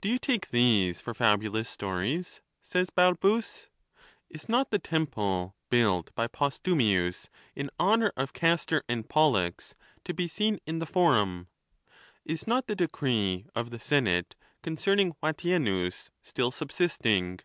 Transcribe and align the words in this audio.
Do 0.00 0.08
you 0.08 0.20
take 0.20 0.50
those 0.50 1.00
for 1.00 1.12
fabulous 1.12 1.68
stories? 1.68 2.40
says 2.62 2.88
Balbus. 2.88 3.66
Is 4.30 4.48
not 4.48 4.70
the 4.70 4.78
temple, 4.78 5.56
built 5.70 6.14
by 6.14 6.28
Posthumius 6.28 7.28
in 7.56 7.68
honor 7.76 8.12
of 8.16 8.32
Castor 8.32 8.84
and 8.88 9.08
Pollux, 9.08 9.74
to 10.04 10.14
bo 10.14 10.28
seen 10.28 10.60
in 10.66 10.78
the 10.78 10.86
Forum? 10.86 11.48
Is 12.24 12.46
not 12.46 12.68
the 12.68 12.76
decree 12.76 13.46
of 13.56 13.70
the 13.70 13.80
senate 13.80 14.36
concerning 14.62 15.14
Vatienus 15.20 16.10
still 16.22 16.52
subsisting? 16.52 17.40